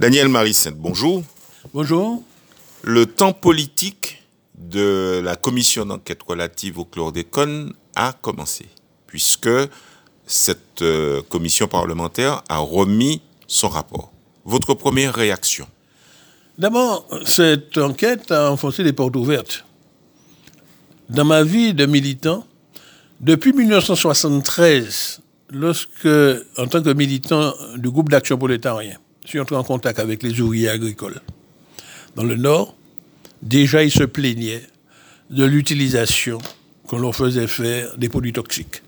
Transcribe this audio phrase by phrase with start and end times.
[0.00, 1.22] Daniel Marie-Sainte, bonjour.
[1.74, 2.22] Bonjour.
[2.82, 4.24] Le temps politique
[4.56, 8.64] de la commission d'enquête relative au chlordécone a commencé,
[9.06, 9.50] puisque
[10.24, 14.10] cette euh, commission parlementaire a remis son rapport.
[14.46, 15.66] Votre première réaction?
[16.56, 19.66] D'abord, cette enquête a enfoncé des portes ouvertes.
[21.10, 22.46] Dans ma vie de militant,
[23.20, 25.20] depuis 1973,
[25.50, 26.08] lorsque,
[26.56, 28.96] en tant que militant du groupe d'action prolétarien,
[29.30, 31.20] suis entré en contact avec les ouvriers agricoles
[32.16, 32.74] dans le Nord,
[33.42, 34.62] déjà ils se plaignaient
[35.30, 36.38] de l'utilisation
[36.86, 38.82] qu'on leur faisait faire des produits toxiques.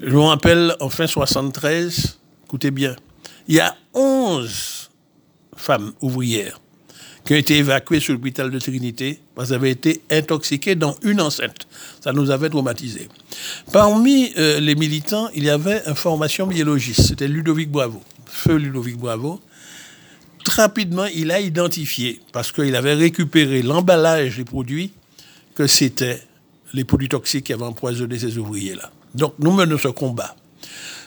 [0.00, 2.94] Je me rappelle, en fin 73, écoutez bien,
[3.48, 4.90] il y a 11
[5.56, 6.60] femmes ouvrières
[7.24, 11.20] qui ont été évacuées sur l'hôpital de Trinité parce qu'elles avaient été intoxiquées dans une
[11.20, 11.66] enceinte.
[12.00, 13.08] Ça nous avait traumatisés.
[13.72, 17.00] Parmi euh, les militants, il y avait un formation biologiste.
[17.00, 18.02] C'était Ludovic Bravo,
[18.36, 19.40] feu Ludovic Bravo.
[20.46, 24.92] Rapidement, il a identifié, parce qu'il avait récupéré l'emballage des produits,
[25.54, 26.20] que c'était
[26.72, 28.90] les produits toxiques qui avaient empoisonné ces ouvriers-là.
[29.14, 30.36] Donc nous menons ce combat.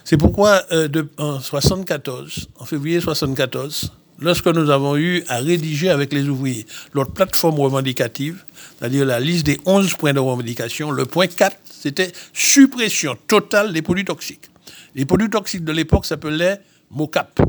[0.04, 5.90] C'est pourquoi euh, de, en 74, en février 74, lorsque nous avons eu à rédiger
[5.90, 8.44] avec les ouvriers notre plateforme revendicative,
[8.78, 13.82] c'est-à-dire la liste des 11 points de revendication, le point 4, c'était suppression totale des
[13.82, 14.50] produits toxiques.
[14.96, 16.60] Les produits toxiques de l'époque s'appelaient
[16.92, 17.42] MOCAP,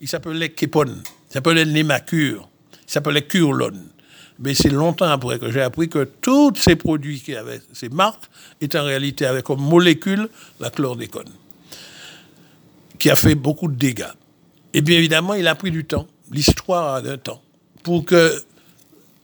[0.00, 2.48] ils s'appelaient Kepon, ils s'appelaient Nemacure,
[2.86, 3.88] ils s'appelaient Curlone.
[4.38, 8.24] Mais c'est longtemps après que j'ai appris que tous ces produits qui avaient ces marques
[8.60, 11.30] étaient en réalité avec comme molécule la chlordécone,
[12.98, 14.12] qui a fait beaucoup de dégâts.
[14.72, 17.42] Et bien évidemment, il a pris du temps, l'histoire a un temps,
[17.84, 18.42] pour que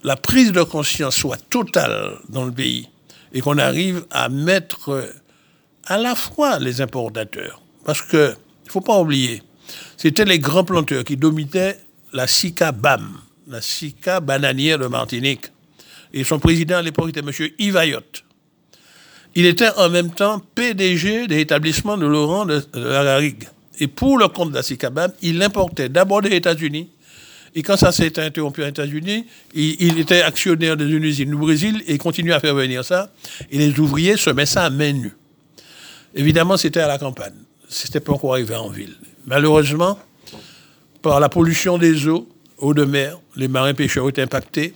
[0.05, 2.89] la prise de conscience soit totale dans le pays
[3.33, 5.13] et qu'on arrive à mettre
[5.87, 7.61] à la fois les importateurs.
[7.85, 8.35] Parce que,
[8.71, 9.43] il faut pas oublier,
[9.97, 11.77] c'était les grands planteurs qui dominaient
[12.13, 13.19] la SICA BAM,
[13.49, 15.47] la SICA bananière de Martinique.
[16.13, 17.33] Et son président à l'époque était M.
[17.59, 18.25] Yves Ayotte.
[19.35, 23.49] Il était en même temps PDG des établissements de Laurent de, la Garrigue.
[23.81, 26.91] Et pour le compte de la SICA BAM, il importait d'abord des États-Unis.
[27.57, 31.95] Et quand ça s'est interrompu aux États-Unis, il, était actionnaire des usines du Brésil et
[31.95, 33.11] il continue à faire venir ça.
[33.51, 35.13] Et les ouvriers se mettent ça à main nue.
[36.15, 37.35] Évidemment, c'était à la campagne.
[37.71, 38.97] C'était pas encore arrivé en ville.
[39.27, 39.97] Malheureusement,
[41.03, 44.75] par la pollution des eaux, eau de mer, les marins pêcheurs ont été impactés.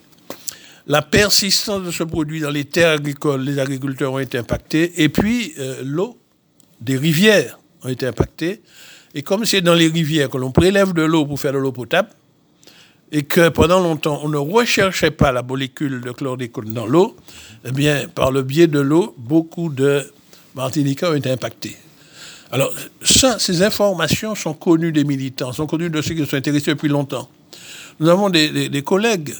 [0.87, 5.03] La persistance de ce produit dans les terres agricoles, les agriculteurs ont été impactés.
[5.03, 6.16] Et puis, euh, l'eau
[6.81, 8.62] des rivières ont été impactées.
[9.12, 11.72] Et comme c'est dans les rivières que l'on prélève de l'eau pour faire de l'eau
[11.72, 12.11] potable,
[13.11, 17.16] et que pendant longtemps, on ne recherchait pas la molécule de chlordécone dans l'eau,
[17.65, 20.05] eh bien, par le biais de l'eau, beaucoup de
[20.55, 21.76] Martiniquais ont été impactés.
[22.54, 22.72] Alors,
[23.03, 26.88] ça, ces informations sont connues des militants, sont connues de ceux qui sont intéressés depuis
[26.88, 27.28] longtemps.
[27.98, 29.34] Nous avons des, des, des collègues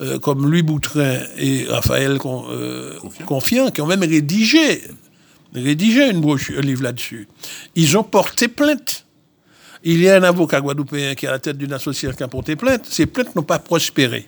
[0.00, 3.26] euh, comme Louis Boutrin et Raphaël Con, euh, Confiant.
[3.26, 3.70] Confiant.
[3.72, 4.80] qui ont même rédigé,
[5.52, 7.26] rédigé une brochure, un livre là-dessus.
[7.74, 9.06] Ils ont porté plainte.
[9.82, 12.28] Il y a un avocat guadeloupéen qui est à la tête d'une association qui a
[12.28, 12.86] porté plainte.
[12.88, 14.24] Ces plaintes n'ont pas prospéré.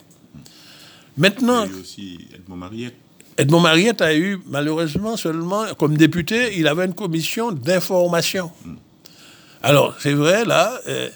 [1.17, 1.67] Maintenant.
[1.67, 2.97] Il y a eu aussi Edmond Mariette.
[3.37, 8.51] Edmond Mariette a eu, malheureusement, seulement, comme député, il avait une commission d'information.
[8.65, 8.75] Mm.
[9.63, 11.09] Alors, c'est vrai, là, euh,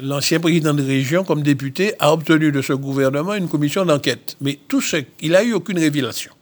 [0.00, 4.36] l'ancien président de région, comme député, a obtenu de ce gouvernement une commission d'enquête.
[4.40, 6.32] Mais tout ce, il n'a eu aucune révélation.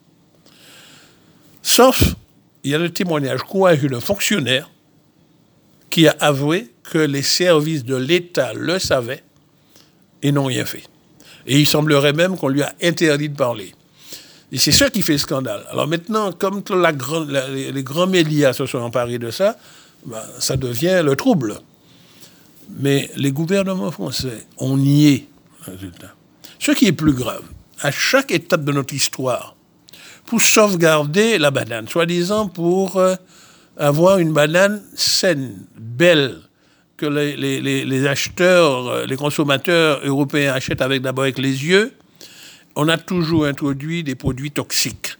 [1.61, 2.15] Sauf,
[2.63, 4.69] il y a le témoignage courageux d'un fonctionnaire
[5.89, 9.23] qui a avoué que les services de l'État le savaient
[10.21, 10.83] et n'ont rien fait.
[11.47, 13.73] Et il semblerait même qu'on lui a interdit de parler.
[14.53, 15.65] Et c'est ça qui fait scandale.
[15.71, 16.61] Alors maintenant, comme
[17.73, 19.57] les grands médias se sont emparés de ça,
[20.05, 21.59] ben, ça devient le trouble.
[22.69, 25.27] Mais les gouvernements français ont nié
[25.65, 26.13] le résultat.
[26.59, 27.41] Ce qui est plus grave,
[27.81, 29.55] à chaque étape de notre histoire,
[30.27, 33.15] pour sauvegarder la banane, soi-disant pour euh,
[33.75, 36.37] avoir une banane saine, belle,
[36.95, 41.91] que les, les, les, acheteurs, euh, les consommateurs européens achètent avec d'abord avec les yeux,
[42.75, 45.17] on a toujours introduit des produits toxiques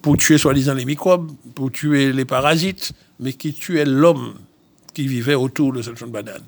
[0.00, 4.34] pour tuer soi-disant les microbes, pour tuer les parasites, mais qui tuaient l'homme
[4.94, 6.42] qui vivait autour de cette jeune banane.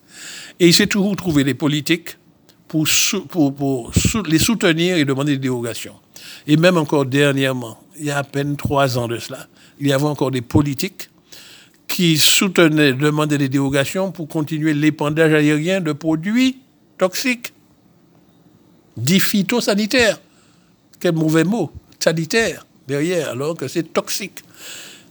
[0.61, 2.19] Et il s'est toujours trouvé des politiques
[2.69, 2.87] pour,
[4.27, 5.95] les soutenir et demander des dérogations.
[6.47, 9.47] Et même encore dernièrement, il y a à peine trois ans de cela,
[9.79, 11.11] il y avait encore des politiques
[11.87, 16.59] qui soutenaient, demandaient des dérogations pour continuer l'épandage aérien de produits
[16.99, 17.54] toxiques,
[18.97, 20.21] dits phytosanitaires.
[21.01, 24.41] Quel mauvais mot, sanitaire, derrière, alors que c'est toxique.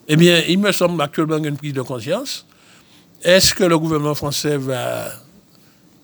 [0.07, 2.45] Eh bien, il me semble actuellement une prise de conscience
[3.24, 5.07] est-ce que le gouvernement français va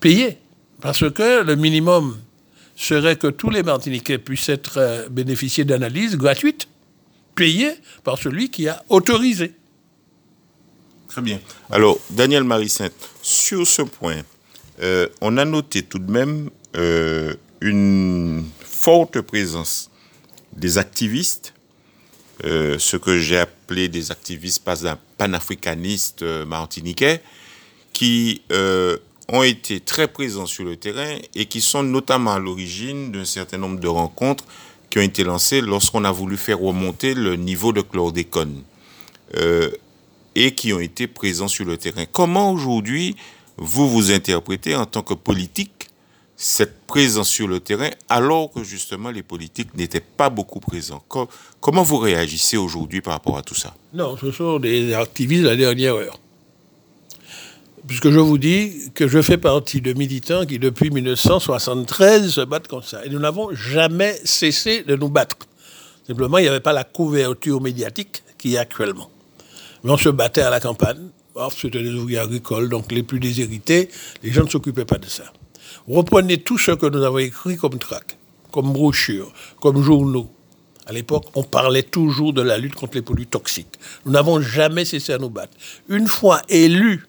[0.00, 0.38] payer?
[0.80, 2.18] Parce que le minimum
[2.74, 6.66] serait que tous les Martiniquais puissent être euh, bénéficier d'analyses gratuites,
[7.34, 7.74] payées
[8.04, 9.52] par celui qui a autorisé.
[11.08, 11.40] Très bien.
[11.70, 14.22] Alors, Daniel Marie-Sainte, sur ce point,
[14.80, 19.90] euh, on a noté tout de même euh, une forte présence
[20.52, 21.54] des activistes,
[22.42, 24.66] ce que j'ai appelé des activistes
[25.18, 27.22] panafricanistes martiniquais,
[27.92, 28.42] qui
[29.32, 33.58] ont été très présents sur le terrain et qui sont notamment à l'origine d'un certain
[33.58, 34.44] nombre de rencontres
[34.90, 38.62] qui ont été lancées lorsqu'on a voulu faire remonter le niveau de chlordécone
[39.36, 39.70] euh,
[40.34, 42.04] et qui ont été présents sur le terrain.
[42.10, 43.14] Comment aujourd'hui
[43.56, 45.89] vous vous interprétez en tant que politique
[46.42, 51.04] cette présence sur le terrain alors que justement les politiques n'étaient pas beaucoup présents
[51.60, 53.74] Comment vous réagissez aujourd'hui par rapport à tout ça?
[53.92, 56.18] Non, ce sont des activistes de la dernière heure
[57.86, 62.68] puisque je vous dis que je fais partie de militants qui, depuis 1973, se battent
[62.68, 63.04] comme ça.
[63.04, 65.36] Et nous n'avons jamais cessé de nous battre.
[66.06, 69.10] Simplement, il n'y avait pas la couverture médiatique qu'il y a actuellement.
[69.82, 71.08] Mais on se battait à la campagne.
[71.56, 73.88] C'était des ouvriers agricoles, donc les plus déshérités.
[74.22, 75.24] Les gens ne s'occupaient pas de ça.
[75.90, 78.16] Reprenez tout ce que nous avons écrit comme tract,
[78.52, 80.30] comme brochure, comme journaux.
[80.86, 83.74] À l'époque, on parlait toujours de la lutte contre les produits toxiques.
[84.06, 85.52] Nous n'avons jamais cessé à nous battre.
[85.88, 87.06] Une fois élus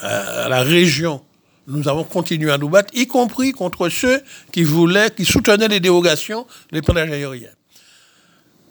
[0.00, 1.22] à la région,
[1.66, 4.22] nous avons continué à nous battre, y compris contre ceux
[4.52, 7.50] qui voulaient, qui soutenaient les dérogations des plages aériens.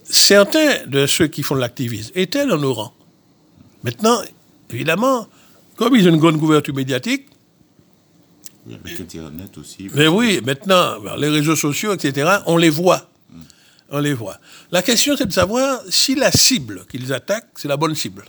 [0.03, 2.94] Certains de ceux qui font l'activisme étaient dans nos rangs.
[3.83, 4.19] Maintenant,
[4.71, 5.27] évidemment,
[5.75, 7.27] comme ils ont une grande couverture médiatique,
[8.68, 9.90] avec Internet aussi.
[9.94, 13.10] Mais oui, maintenant, les réseaux sociaux, etc., on les voit.
[13.92, 14.38] On les voit.
[14.72, 18.26] La question, c'est de savoir si la cible qu'ils attaquent, c'est la bonne cible.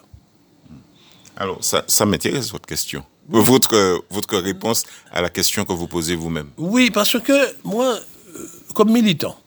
[1.36, 3.04] Alors, ça, ça m'intéresse votre question.
[3.28, 6.50] Votre, votre réponse à la question que vous posez vous-même.
[6.56, 7.32] Oui, parce que
[7.62, 9.38] moi, euh, comme militant,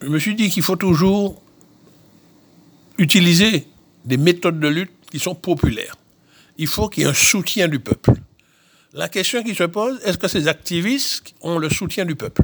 [0.00, 1.40] je me suis dit qu'il faut toujours
[2.98, 3.66] utiliser
[4.04, 5.96] des méthodes de lutte qui sont populaires.
[6.58, 8.12] Il faut qu'il y ait un soutien du peuple.
[8.92, 12.42] La question qui se pose, est-ce que ces activistes ont le soutien du peuple?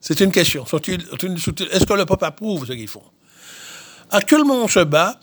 [0.00, 0.64] C'est une question.
[0.64, 3.04] Est-ce que le peuple approuve ce qu'ils font?
[4.10, 5.18] Actuellement, on se bat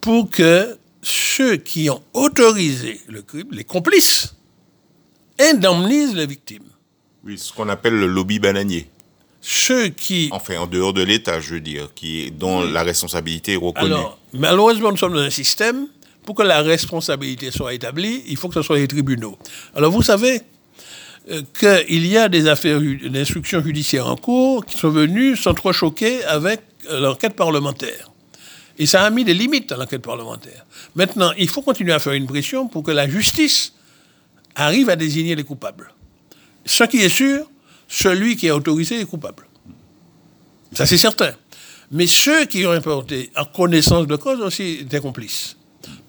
[0.00, 4.34] pour que ceux qui ont autorisé le crime, les complices,
[5.38, 6.64] indemnisent les victimes.
[7.24, 8.88] Oui, ce qu'on appelle le lobby bananier.
[9.40, 10.28] Ceux qui...
[10.32, 13.92] Enfin, en dehors de l'État, je veux dire, qui, dont la responsabilité est reconnue.
[13.92, 15.88] Alors, malheureusement, nous sommes dans un système,
[16.24, 19.38] pour que la responsabilité soit établie, il faut que ce soit les tribunaux.
[19.74, 20.40] Alors, vous savez
[21.30, 26.60] euh, qu'il y a des affaires d'instruction judiciaire en cours qui sont venues s'entrechoquer avec
[26.90, 28.10] euh, l'enquête parlementaire.
[28.78, 30.64] Et ça a mis des limites à l'enquête parlementaire.
[30.94, 33.74] Maintenant, il faut continuer à faire une pression pour que la justice
[34.54, 35.92] arrive à désigner les coupables.
[36.64, 37.48] Ce qui est sûr,
[37.88, 39.46] celui qui a autorisé est coupable.
[40.72, 41.32] Ça, c'est certain.
[41.90, 45.56] Mais ceux qui ont importé en connaissance de cause aussi étaient complices.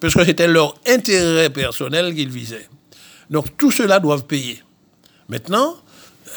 [0.00, 2.68] Parce que c'était leur intérêt personnel qu'ils visaient.
[3.30, 4.62] Donc, tout cela doivent payer.
[5.28, 5.76] Maintenant,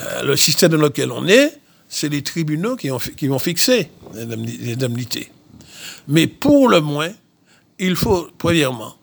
[0.02, 3.90] euh, le système dans lequel on est, c'est les tribunaux qui, ont, qui vont fixer
[4.14, 5.32] les indemnités.
[6.08, 7.12] Mais pour le moins,
[7.80, 8.96] il faut, premièrement,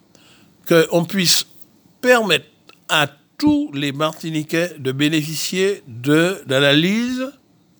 [0.67, 1.47] qu'on puisse
[2.01, 2.47] permettre
[2.89, 3.09] à
[3.39, 7.31] tous les Martiniquais de bénéficier d'analyses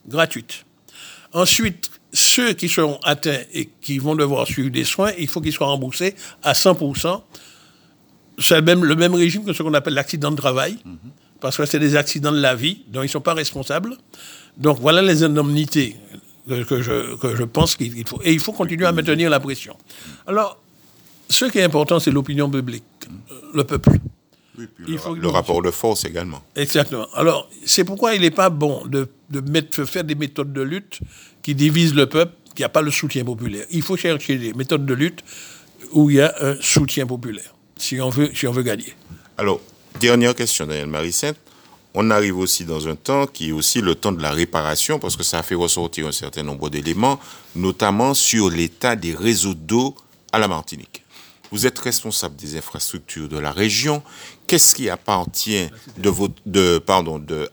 [0.07, 0.65] gratuites.
[1.33, 5.53] Ensuite, ceux qui seront atteints et qui vont devoir suivre des soins, il faut qu'ils
[5.53, 7.21] soient remboursés à 100%.
[8.39, 10.79] C'est même, le même régime que ce qu'on appelle l'accident de travail,
[11.41, 13.97] parce que c'est des accidents de la vie dont ils ne sont pas responsables.
[14.57, 15.97] Donc voilà les indemnités
[16.49, 18.21] que, je, que je pense qu'il faut.
[18.23, 19.77] Et il faut continuer à maintenir la pression.
[20.27, 20.61] Alors,
[21.29, 22.85] ce qui est important, c'est l'opinion publique,
[23.53, 23.91] le peuple.
[24.59, 26.43] Oui, puis il faut le, rapport de force également.
[26.55, 27.07] Exactement.
[27.15, 31.01] Alors, c'est pourquoi il n'est pas bon de, de mettre, faire des méthodes de lutte
[31.43, 33.67] qui divisent le peuple, qui n'a pas le soutien populaire.
[33.71, 35.25] Il faut chercher des méthodes de lutte
[35.93, 38.95] où il y a un soutien populaire, si on veut, si on veut gagner.
[39.37, 39.61] Alors,
[40.01, 41.39] dernière question, Daniel Maricette
[41.95, 45.17] on arrive aussi dans un temps qui est aussi le temps de la réparation, parce
[45.17, 47.21] que ça a fait ressortir un certain nombre d'éléments,
[47.55, 49.95] notamment sur l'état des réseaux d'eau
[50.33, 51.04] à la Martinique.
[51.51, 54.03] Vous êtes responsable des infrastructures de la région.
[54.47, 55.69] Qu'est-ce qui appartient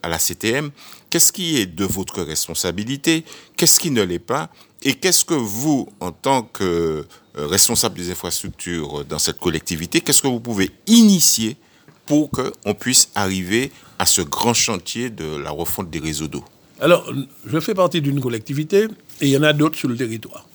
[0.04, 0.72] à la CTM
[1.10, 3.26] Qu'est-ce qui est de votre responsabilité?
[3.58, 4.50] Qu'est-ce qui ne l'est pas?
[4.82, 7.06] Et qu'est-ce que vous, en tant que
[7.38, 11.58] euh, responsable des infrastructures dans cette collectivité, qu'est-ce que vous pouvez initier
[12.06, 16.44] pour qu'on puisse arriver à ce grand chantier de la refonte des réseaux d'eau?
[16.80, 17.14] Alors,
[17.46, 18.88] je fais partie d'une collectivité
[19.22, 20.48] et il y en a d'autres sur le territoire.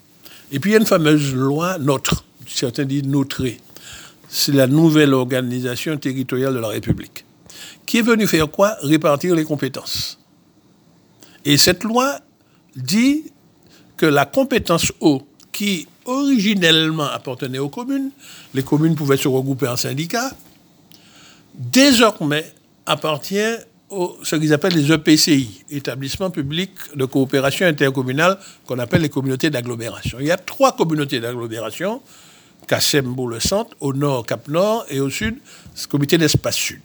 [0.50, 3.56] Et puis il y a une fameuse loi NOTRe, certains disent NOTRE.
[4.28, 7.24] C'est la nouvelle organisation territoriale de la République.
[7.86, 8.76] qui est venu faire quoi?
[8.82, 10.18] Répartir les compétences.
[11.44, 12.18] Et cette loi
[12.74, 13.24] dit
[13.96, 15.22] que la compétence eau,
[15.52, 18.10] qui originellement appartenait aux communes,
[18.52, 20.32] les communes pouvaient se regrouper en syndicats,
[21.54, 22.52] désormais
[22.84, 23.56] appartient
[23.88, 29.48] aux ce qu'ils appellent les EPCI, établissements publics de coopération intercommunale, qu'on appelle les communautés
[29.48, 30.18] d'agglomération.
[30.20, 32.02] Il y a trois communautés d'agglomération,
[32.66, 35.38] Kassembo le centre, au nord Cap Nord et au sud,
[35.74, 36.82] ce comité d'espace sud.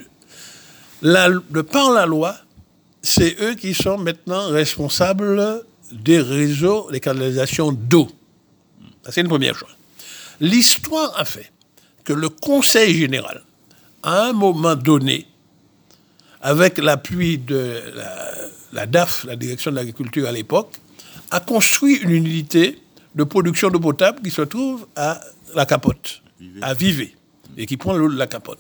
[1.01, 2.36] de par la loi,
[3.01, 8.08] c'est eux qui sont maintenant responsables des réseaux, des canalisations d'eau.
[9.10, 9.75] C'est une première chose.
[10.40, 11.51] L'histoire a fait
[12.04, 13.44] que le Conseil général,
[14.04, 15.28] à un moment donné,
[16.42, 17.82] avec l'appui de
[18.74, 20.74] la, DAF, la Direction de l'agriculture à l'époque,
[21.30, 22.81] a construit une unité
[23.15, 25.22] de production d'eau potable qui se trouve à
[25.53, 26.22] la capote,
[26.62, 27.15] à Vivé,
[27.58, 28.60] et qui prend l'eau de la capote.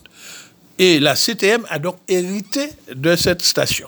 [0.77, 3.87] Et la CTM a donc hérité de cette station.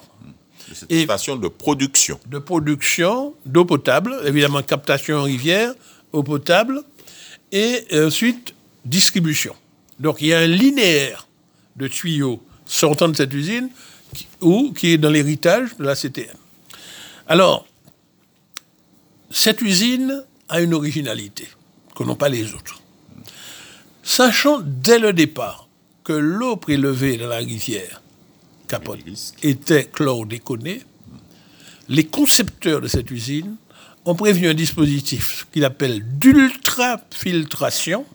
[0.70, 2.20] De cette station de production.
[2.28, 5.74] De production d'eau potable, évidemment captation en rivière,
[6.12, 6.82] eau potable,
[7.52, 8.54] et ensuite
[8.86, 9.56] distribution.
[10.00, 11.28] Donc il y a un linéaire
[11.76, 13.70] de tuyaux sortant de cette usine
[14.42, 16.36] ou qui est dans l'héritage de la CTM.
[17.28, 17.66] Alors,
[19.30, 21.50] cette usine a une originalité
[21.96, 22.80] que n'ont pas les autres.
[24.04, 25.68] Sachant dès le départ
[26.04, 28.04] que l'eau prélevée dans la rivière
[28.68, 29.00] Capote
[29.42, 30.84] était chlordéconée,
[31.90, 33.56] les concepteurs de cette usine
[34.06, 38.06] ont prévu un dispositif qu'ils appellent d'ultrafiltration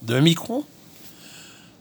[0.00, 0.64] d'un micron,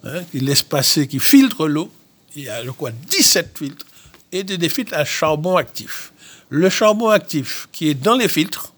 [0.03, 1.89] hein, qui laisse passer, qui filtre l'eau.
[2.35, 3.85] Il y a, je crois, 17 filtres
[4.33, 6.12] et des, filtres à charbon actif.
[6.50, 8.75] Le charbon actif qui est dans les filtres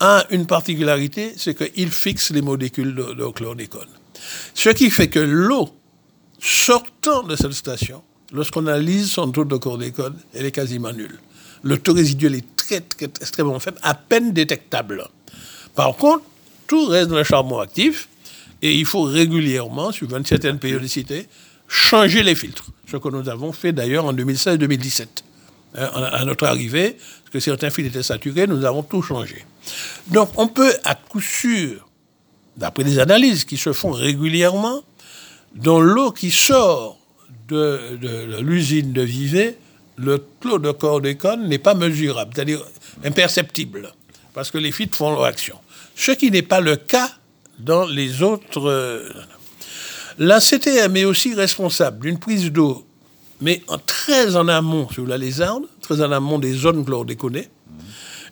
[0.00, 3.88] a une particularité, c'est qu'il fixe les molécules de, de chlordécone.
[4.54, 5.70] Ce qui fait que l'eau
[6.40, 8.02] sortant de cette station,
[8.32, 11.18] lorsqu'on analyse son taux de chlordécone, elle est quasiment nulle.
[11.62, 15.06] Le taux résiduel est très, très, extrêmement faible, à peine détectable.
[15.74, 16.24] Par contre,
[16.66, 18.08] tout reste dans le charbon actif
[18.62, 21.28] et il faut régulièrement, suivant une certaine périodicité,
[21.68, 22.66] changer les filtres.
[22.90, 25.06] Ce que nous avons fait d'ailleurs en 2016-2017.
[25.76, 29.44] Hein, à notre arrivée, parce que certains filtres étaient saturés, nous avons tout changé.
[30.08, 31.88] Donc on peut à coup sûr,
[32.56, 34.82] d'après des analyses qui se font régulièrement,
[35.54, 36.98] dans l'eau qui sort
[37.48, 37.98] de,
[38.40, 39.58] l'usine de Vivet,
[39.96, 42.64] le taux de chlordécone n'est pas mesurable, c'est-à-dire
[43.04, 43.92] imperceptible,
[44.32, 45.58] parce que les filtres font leur action.
[45.96, 47.10] Ce qui n'est pas le cas
[47.58, 48.68] dans les autres.
[48.68, 49.08] Euh,
[50.18, 52.86] la CTM est aussi responsable d'une prise d'eau,
[53.40, 57.48] mais en, très en amont sur la lézarde, très en amont des zones chlordéconées.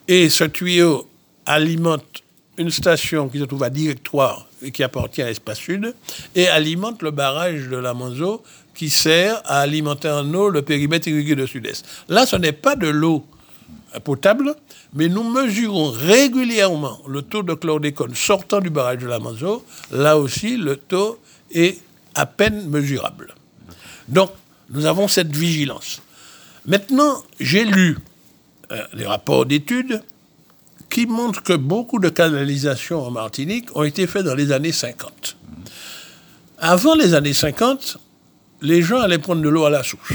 [0.07, 1.09] Et ce tuyau
[1.49, 2.23] alimente
[2.59, 5.95] une station qui se trouve à Directoire et qui appartient à Espace Sud,
[6.35, 8.43] et alimente le barrage de la Manzo
[8.75, 11.85] qui sert à alimenter en eau le périmètre irrigué de Sud-Est.
[12.09, 13.25] Là, ce n'est pas de l'eau
[14.05, 14.55] potable,
[14.95, 19.65] mais nous mesurons régulièrement le taux de chlordécone sortant du barrage de la Manzo.
[19.91, 21.19] Là aussi, le taux
[21.53, 21.79] est
[22.15, 23.35] à peine mesurable.
[24.09, 24.31] Donc,
[24.71, 26.03] nous avons cette vigilance.
[26.67, 27.97] Maintenant, j'ai lu
[28.71, 30.03] euh, les rapports d'études
[30.91, 35.37] qui montrent que beaucoup de canalisations en Martinique ont été faites dans les années 50.
[36.59, 37.99] Avant les années 50,
[38.63, 40.13] les gens allaient prendre de l'eau à la source.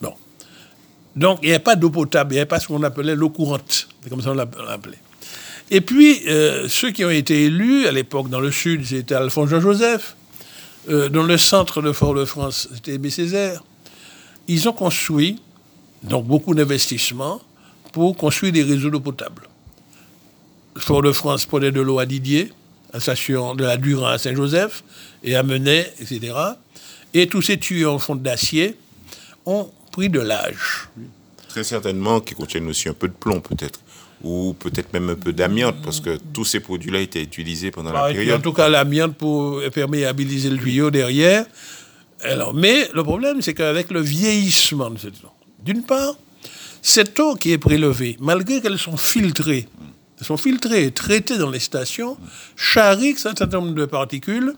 [0.00, 0.14] Bon.
[1.16, 3.30] Donc, il n'y avait pas d'eau potable, il n'y avait pas ce qu'on appelait l'eau
[3.30, 3.88] courante.
[4.02, 4.98] C'est comme ça qu'on l'appelait.
[5.70, 9.50] Et puis, euh, ceux qui ont été élus à l'époque dans le sud, c'était Alphonse
[9.50, 10.16] Jean-Joseph.
[10.88, 13.62] Euh, dans le centre de Fort-de-France, c'était Aimé Césaire.
[14.48, 15.40] Ils ont construit,
[16.02, 17.40] donc beaucoup d'investissements,
[17.92, 19.42] pour construire des réseaux d'eau potable.
[20.76, 22.52] Fort-de-France prenait de l'eau à Didier,
[22.92, 24.84] à station de la Durand à Saint-Joseph,
[25.22, 26.32] et à Menet, etc.
[27.12, 28.76] Et tous ces tuyaux en fond d'acier
[29.46, 30.88] ont pris de l'âge.
[31.48, 33.80] Très certainement qui contiennent aussi un peu de plomb peut-être
[34.22, 38.12] ou peut-être même un peu d'amiante, parce que tous ces produits-là étaient utilisés pendant la
[38.12, 38.38] période.
[38.38, 41.46] En tout cas, l'amiante pour perméabiliser le tuyau derrière.
[42.22, 45.30] Alors, mais le problème, c'est qu'avec le vieillissement de cette eau,
[45.64, 46.16] d'une part,
[46.82, 49.68] cette eau qui est prélevée, malgré qu'elles sont filtrées,
[50.18, 52.16] elles sont filtrées traitées dans les stations,
[52.56, 54.54] charrient un certain nombre de particules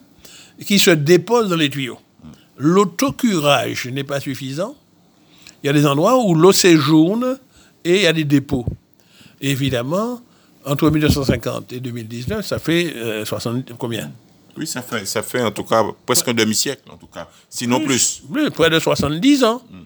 [0.66, 1.98] qui se déposent dans les tuyaux.
[2.58, 4.76] L'autocurage n'est pas suffisant.
[5.62, 7.38] Il y a des endroits où l'eau séjourne
[7.84, 8.66] et il y a des dépôts.
[9.40, 10.20] évidemment,
[10.64, 14.12] entre 1950 et 2019, ça fait 60, euh, combien?
[14.56, 17.80] Oui, ça fait, ça fait en tout cas presque un demi-siècle, en tout cas, sinon
[17.80, 18.22] plus.
[18.30, 18.50] plus.
[18.50, 19.62] près de 70 ans.
[19.70, 19.76] Mm.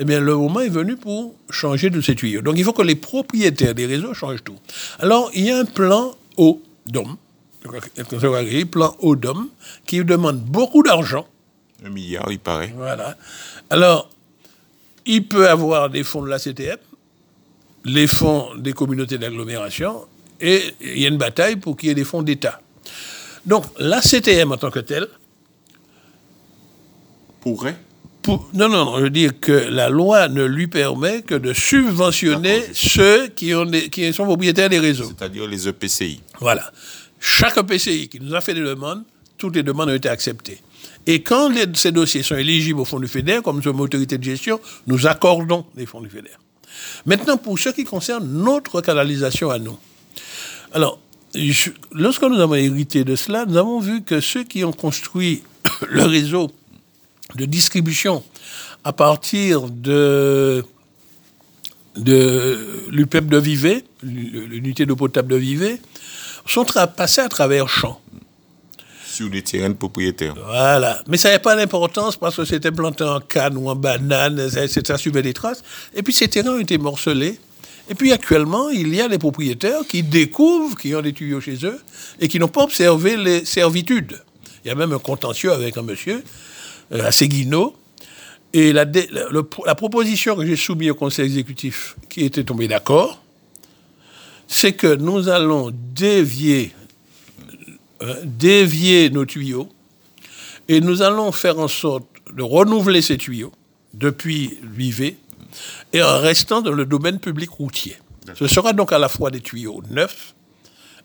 [0.00, 2.40] Eh bien, le moment est venu pour changer de ces tuyaux.
[2.40, 4.56] Donc, il faut que les propriétaires des réseaux changent tout.
[5.00, 7.16] Alors, il y a un plan eau d'homme,
[8.70, 9.48] plan eau d'homme,
[9.86, 11.26] qui demande beaucoup d'argent
[11.84, 12.72] Un milliard, il paraît.
[12.76, 13.16] Voilà.
[13.70, 14.08] Alors,
[15.04, 16.78] il peut avoir des fonds de la CTM,
[17.84, 20.06] les fonds des communautés d'agglomération,
[20.40, 22.60] et il y a une bataille pour qu'il y ait des fonds d'État.
[23.46, 25.08] Donc, la CTM en tant que telle.
[27.40, 27.76] Pourrait
[28.26, 32.62] non, non, non, je veux dire que la loi ne lui permet que de subventionner
[32.74, 35.10] ceux qui, ont qui sont propriétaires des réseaux.
[35.16, 36.20] C'est-à-dire les EPCI.
[36.40, 36.70] Voilà.
[37.20, 39.02] Chaque EPCI qui nous a fait des demandes,
[39.38, 40.60] toutes les demandes ont été acceptées.
[41.06, 44.60] Et quand ces dossiers sont éligibles au fonds du FEDER, comme sommes autorité de gestion,
[44.86, 46.36] nous accordons des fonds du FEDER.
[47.06, 49.78] Maintenant, pour ce qui concerne notre canalisation à nous.
[50.72, 51.00] Alors,
[51.92, 55.42] lorsque nous avons hérité de cela, nous avons vu que ceux qui ont construit
[55.88, 56.50] le réseau
[57.36, 58.22] de distribution
[58.84, 60.64] à partir de,
[61.96, 62.58] de
[62.90, 65.80] l'UPEP de Vivet, l'unité d'eau potable de Vivet,
[66.46, 66.64] sont
[66.96, 68.00] passés à travers champs.
[69.06, 70.34] Sur des terrains propriétaires.
[70.46, 71.02] Voilà.
[71.08, 74.68] Mais ça n'avait pas d'importance parce que c'était planté en canne ou en banane, ça,
[74.68, 75.62] ça suivait des traces.
[75.94, 77.38] Et puis ces terrains ont été morcelés.
[77.90, 81.58] Et puis actuellement, il y a des propriétaires qui découvrent qu'ils ont des tuyaux chez
[81.64, 81.80] eux
[82.20, 84.22] et qui n'ont pas observé les servitudes.
[84.64, 86.22] Il y a même un contentieux avec un monsieur
[86.90, 87.74] à Séguino.
[88.52, 93.22] Et la, la, proposition que j'ai soumise au conseil exécutif, qui était tombé d'accord,
[94.46, 96.72] c'est que nous allons dévier,
[98.02, 99.68] euh, dévier nos tuyaux
[100.68, 103.52] et nous allons faire en sorte de renouveler ces tuyaux
[103.92, 105.16] depuis l'UIV
[105.92, 107.96] et en restant dans le domaine public routier.
[108.34, 110.34] Ce sera donc à la fois des tuyaux neufs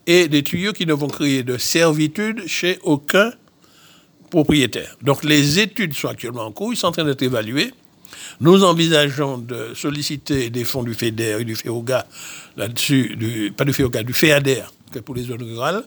[0.06, 3.32] et des tuyaux qui ne vont créer de servitude chez aucun
[4.30, 4.96] propriétaires.
[5.02, 7.72] Donc les études sont actuellement en cours, ils sont en train d'être évalués.
[8.40, 12.06] Nous envisageons de solliciter des fonds du FEDER et du FEOGA
[12.56, 14.64] là-dessus, du, pas du FEOGA, du FEADER,
[15.04, 15.84] pour les zones rurales.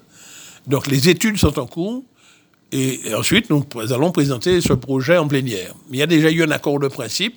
[0.66, 2.04] Donc les études sont en cours.
[2.74, 5.74] Et, ensuite, nous allons présenter ce projet en plénière.
[5.90, 7.36] Il y a déjà eu un accord de principe.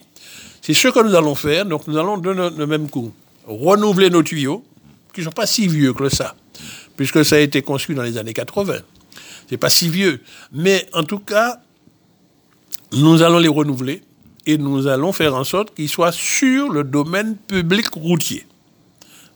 [0.60, 1.64] C'est ce que nous allons faire.
[1.66, 3.12] Donc nous allons de le même coup
[3.46, 4.64] renouveler nos tuyaux,
[5.12, 6.34] qui ne sont pas si vieux que ça,
[6.96, 8.74] puisque ça a été construit dans les années 80.
[9.50, 10.20] C'est pas si vieux.
[10.52, 11.60] Mais en tout cas,
[12.92, 14.00] nous allons les renouveler
[14.46, 18.46] et nous allons faire en sorte qu'ils soient sur le domaine public routier.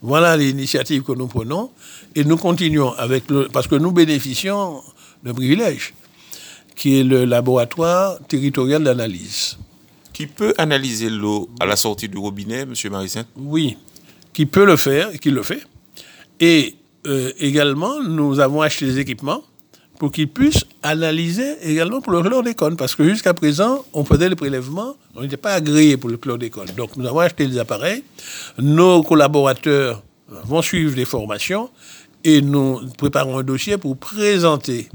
[0.02, 1.72] Voilà l'initiative que nous prenons
[2.14, 4.82] et nous continuons avec le, parce que nous bénéficions
[5.24, 5.94] d'un privilège
[6.76, 9.58] qui est le laboratoire territorial d'analyse.
[10.12, 12.74] Qui peut analyser l'eau à la sortie du robinet, M.
[12.92, 13.76] Maricin Oui,
[14.32, 15.66] qui peut le faire et qui le fait.
[16.38, 16.76] Et
[17.08, 19.42] euh, également, nous avons acheté des équipements
[20.04, 22.76] pour qu'ils puissent analyser également pour le chlordécone.
[22.76, 26.68] Parce que jusqu'à présent, on faisait les prélèvements, on n'était pas agréé pour le chlordécone.
[26.76, 28.04] Donc nous avons acheté des appareils.
[28.58, 31.70] Nos collaborateurs vont suivre des formations
[32.22, 34.90] et nous préparons un dossier pour présenter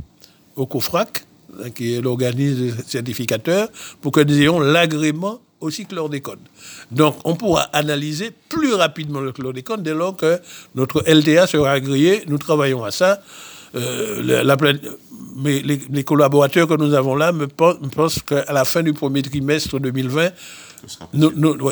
[0.56, 1.26] au COFRAC,
[1.74, 3.68] qui est l'organisme certificateur,
[4.02, 6.38] pour que nous ayons l'agrément aussi chlordécone.
[6.92, 10.40] Donc, on pourra analyser plus rapidement le chlordécone dès lors que
[10.76, 12.26] notre LTA sera agréé.
[12.28, 13.24] Nous travaillons à ça.
[13.76, 14.56] Euh, la,
[15.36, 19.80] mais les, collaborateurs que nous avons là me pensent qu'à la fin du premier trimestre
[19.80, 20.30] 2020,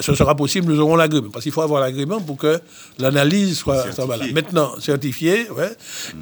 [0.02, 1.30] ce sera possible, nous aurons l'agrément.
[1.30, 2.60] Parce qu'il faut avoir l'agrément pour que
[3.00, 3.86] l'analyse soit,
[4.34, 5.72] Maintenant, certifié, ouais.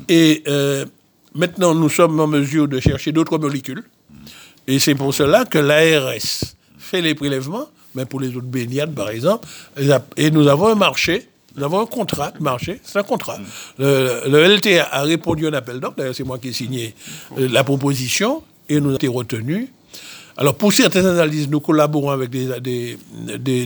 [0.09, 0.85] Et euh,
[1.33, 3.83] maintenant, nous sommes en mesure de chercher d'autres molécules.
[4.67, 9.09] Et c'est pour cela que l'ARS fait les prélèvements, mais pour les autres baignades, par
[9.09, 9.47] exemple.
[10.17, 11.27] Et nous avons un marché
[11.58, 13.38] nous avons un contrat de marché, c'est un contrat.
[13.80, 16.94] Le, LT a répondu à un appel d'offres, d'ailleurs c'est moi qui ai signé
[17.38, 19.70] euh, la proposition, et nous avons été retenus.
[20.38, 22.30] Alors pour certaines analyses, nous collaborons avec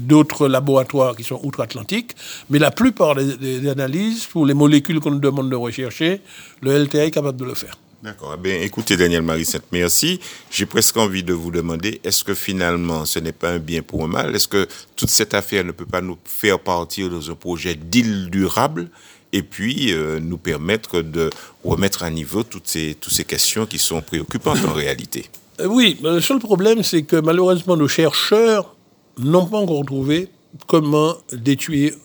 [0.05, 2.11] d'autres laboratoires qui sont outre-Atlantique,
[2.49, 6.21] mais la plupart des, analyses, pour les molécules qu'on nous demande de rechercher,
[6.61, 7.75] le LTA est capable de le faire.
[8.01, 8.33] D'accord.
[8.37, 10.21] Eh bien, écoutez, Daniel Marissette, merci.
[10.49, 14.05] J'ai presque envie de vous demander, est-ce que finalement, ce n'est pas un bien pour
[14.05, 14.33] un mal?
[14.33, 18.29] Est-ce que toute cette affaire ne peut pas nous faire partir dans un projet d'île
[18.29, 18.89] durable
[19.33, 21.29] et puis euh, nous permettre de
[21.65, 25.25] remettre à niveau toutes ces, toutes ces questions qui sont préoccupantes en réalité?
[25.59, 28.77] Euh, Oui, le seul problème, c'est que malheureusement, nos chercheurs
[29.17, 30.29] n'ont pas encore trouvé
[30.67, 31.95] comment détruire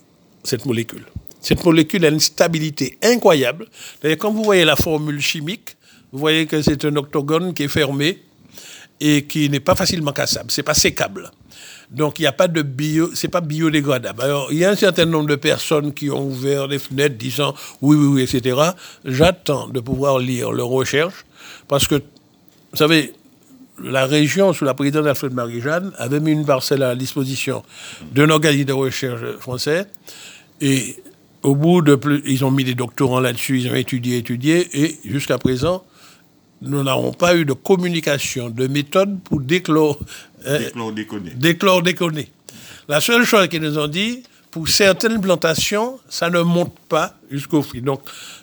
[0.43, 1.07] cette molécule.
[1.41, 3.69] Cette molécule a une stabilité incroyable.
[4.03, 5.77] D'ailleurs, quand vous voyez la formule chimique,
[6.15, 8.23] vous voyez que c'est un octogone qui est fermé
[9.01, 10.49] et qui n'est pas facilement cassable.
[10.53, 11.29] C'est pas sécable.
[11.91, 14.23] Donc il n'y a pas de bio, c'est pas biodégradable.
[14.23, 17.53] Alors il y a un certain nombre de personnes qui ont ouvert les fenêtres disant
[17.83, 18.57] oui, oui, oui, etc.
[19.05, 21.27] J'attends de pouvoir lire leurs recherches
[21.67, 23.13] parce que, vous savez,
[23.83, 27.65] la région, sous la présidence d'Alfred Marie-Jeanne, avait mis une parcelle à la disposition
[28.13, 29.87] d'un organisme de recherche français
[30.61, 30.95] et
[31.43, 34.97] au bout de plus, ils ont mis des doctorants là-dessus, ils ont étudié, étudié, et
[35.05, 35.85] jusqu'à présent,
[36.65, 39.99] nous n'avons pas eu de communication, de méthode pour déclore,
[41.37, 42.29] déclore déconner.
[42.89, 47.63] La seule chose qu'ils nous ont dit, pour certaines plantations, ça ne monte pas jusqu'au
[47.63, 47.81] fruit.
[47.81, 48.03] Donc,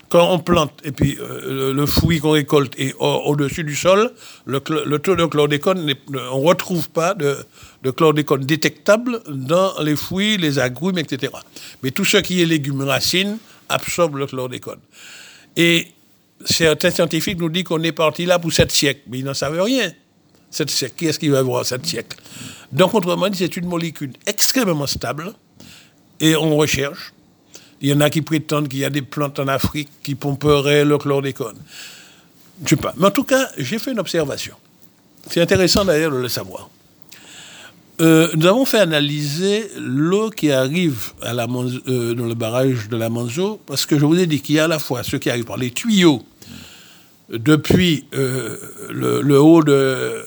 [0.09, 4.11] quand on plante et puis euh, le, fruit qu'on récolte est au-dessus du sol,
[4.45, 7.37] le, taux de chlordécone, on ne retrouve pas de,
[7.83, 11.31] de, chlordécone détectable dans les fruits, les agrumes, etc.
[11.81, 13.37] Mais tout ce qui est légumes racines
[13.69, 14.79] absorbe le chlordécone.
[15.55, 15.87] Et
[16.45, 19.59] certains scientifiques nous disent qu'on est parti là pour sept siècles, mais ils n'en savent
[19.61, 19.91] rien.
[20.49, 22.17] Sept siècles, qui est-ce qui va voir sept siècles?
[22.71, 25.33] Donc, autrement dit, c'est une molécule extrêmement stable
[26.19, 27.13] et on recherche.
[27.81, 30.85] Il y en a qui prétendent qu'il y a des plantes en Afrique qui pomperaient
[30.85, 31.57] le chlordécone.
[32.59, 32.93] Je ne sais pas.
[32.97, 34.55] Mais en tout cas, j'ai fait une observation.
[35.29, 36.69] C'est intéressant d'ailleurs de le savoir.
[37.99, 41.45] Euh, nous avons fait analyser l'eau qui arrive à la,
[41.87, 44.59] euh, dans le barrage de la Manzo, parce que je vous ai dit qu'il y
[44.59, 46.23] a à la fois ceux qui arrivent par les tuyaux
[47.31, 48.57] depuis euh,
[48.89, 50.23] le, haut de,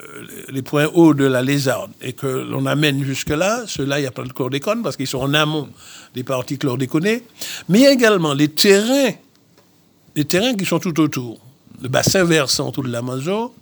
[0.48, 4.10] les points hauts de la lézarde et que l'on amène jusque-là, ceux-là, il n'y a
[4.10, 5.68] pas de chlordécone parce qu'ils sont en amont
[6.14, 7.22] des parties chlordéconées.
[7.68, 9.12] Mais il y a également les terrains,
[10.16, 11.40] les terrains qui sont tout autour,
[11.82, 13.52] le bassin versant tout de l'Amazon.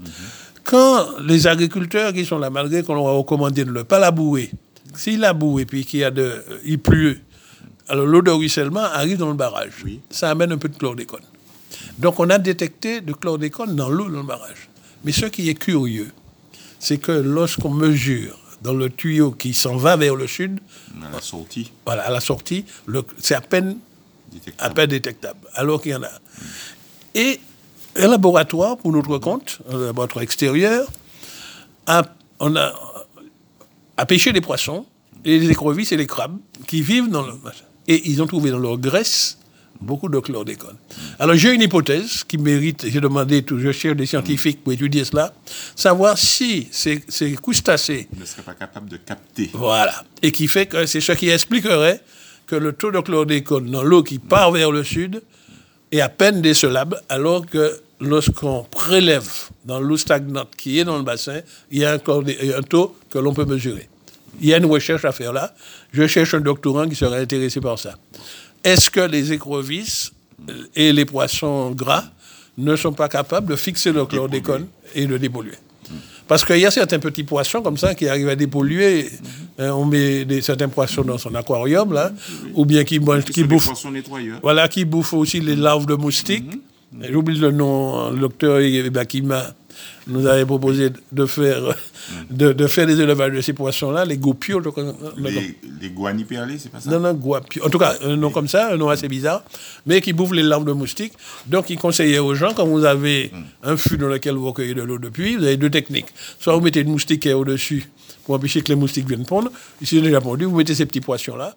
[0.64, 4.50] Quand les agriculteurs qui sont là, malgré qu'on leur a recommandé de ne pas labourer,
[4.94, 7.18] s'il boue et puis qu'il y a de, il pleut,
[7.88, 9.72] alors l'eau de ruissellement arrive dans le barrage.
[10.10, 11.22] Ça amène un peu de chlordécone.
[11.98, 14.68] Donc on a détecté du chlordécone dans l'eau dans le barrage.
[15.04, 16.10] Mais ce qui est curieux,
[16.78, 20.60] c'est que lorsqu'on mesure dans le tuyau qui s'en va vers le sud,
[21.04, 22.64] à la sortie, voilà, à la sortie,
[23.18, 23.78] c'est à peine,
[24.30, 24.70] détectable.
[24.70, 26.10] à peine détectable, alors qu'il y en a.
[27.14, 27.40] Et
[27.96, 30.88] un laboratoire, pour notre compte, un laboratoire extérieur,
[31.86, 32.02] a,
[32.38, 32.72] on a,
[33.96, 34.86] a pêché des poissons,
[35.24, 37.34] et les écrevisses et les crabes qui vivent dans le...
[37.88, 39.38] Et ils ont trouvé dans leur graisse
[39.82, 40.76] beaucoup de chlordécone.
[41.18, 45.04] Alors j'ai une hypothèse qui mérite, j'ai demandé, tout, je cherche des scientifiques pour étudier
[45.04, 45.34] cela,
[45.76, 49.50] savoir si ces, ces crustacés ne seraient pas capables de capter.
[49.52, 50.04] Voilà.
[50.22, 52.00] Et qui fait que c'est ce qui expliquerait
[52.46, 55.22] que le taux de chlordécone dans l'eau qui part vers le sud
[55.90, 59.30] est à peine décelable, alors que lorsqu'on prélève
[59.64, 61.40] dans l'eau stagnante qui est dans le bassin,
[61.70, 63.88] il y a un, un taux que l'on peut mesurer.
[64.40, 65.54] Il y a une recherche à faire là.
[65.92, 67.94] Je cherche un doctorant qui serait intéressé par ça
[68.64, 70.12] est-ce que les écrevisses
[70.74, 72.04] et les poissons gras
[72.58, 75.56] ne sont pas capables de fixer le chlordécone et de dépolluer?
[76.28, 79.10] Parce qu'il y a certains petits poissons comme ça qui arrivent à dépolluer.
[79.58, 82.10] Hein, on met des, certains poissons dans son aquarium, là,
[82.54, 82.98] ou bien qui,
[83.30, 83.68] qui bouffent.
[84.42, 86.54] Voilà, qui bouffent aussi les larves de moustiques.
[86.92, 87.06] Mhm.
[87.10, 89.54] J'oublie le nom, le docteur Bakima
[90.06, 91.74] nous avait proposé de faire,
[92.30, 94.60] de, faire des élevages de ces poissons-là, les gopios.
[95.16, 96.90] Les, les guaniperlés, c'est pas ça?
[96.90, 97.64] Non, non, guapio.
[97.64, 99.44] En tout cas, un nom comme ça, un nom assez bizarre,
[99.86, 101.12] mais qui bouffe les larves de moustiques.
[101.46, 103.68] Donc, il conseillait aux gens, quand vous avez hmm.
[103.70, 106.08] un fût dans lequel vous recueillez de l'eau depuis, vous avez deux techniques.
[106.38, 107.88] Soit vous mettez une moustiquaire au-dessus
[108.24, 109.50] pour empêcher que les moustiques viennent pondre.
[109.80, 111.56] Si c'est déjà pondu, vous mettez ces petits poissons-là.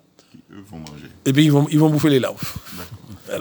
[0.51, 1.07] Eux vont manger.
[1.25, 2.41] Et puis, ils vont, ils vont bouffer les larves.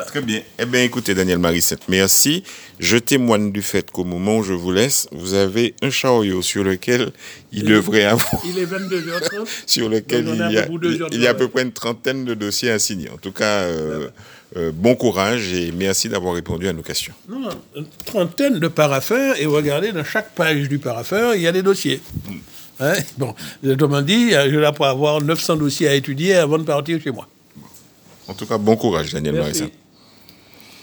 [0.07, 0.41] Très bien.
[0.59, 2.43] Eh bien, écoutez, Daniel Marissette, merci.
[2.79, 6.65] Je témoigne du fait qu'au moment où je vous laisse, vous avez un chariot sur
[6.65, 7.13] lequel
[7.53, 8.43] il, devrait avoir.
[8.47, 9.47] Il est 22h30.
[9.67, 10.69] sur lequel il y, a,
[11.13, 13.11] il y a à peu près une trentaine de dossiers à signer.
[13.11, 14.09] En tout cas, euh,
[14.57, 17.15] euh, bon courage et merci d'avoir répondu à nos questions.
[17.29, 21.53] Non, une trentaine de paraffeurs et regardez, dans chaque page du paraffeur, il y a
[21.53, 22.01] des dossiers.
[22.27, 22.39] Hmm.
[22.81, 22.95] Hein?
[23.19, 27.11] Bon, autrement dit, je vais pas avoir 900 dossiers à étudier avant de partir chez
[27.11, 27.29] moi.
[28.29, 29.67] En tout cas, bon courage, Daniel Marissa.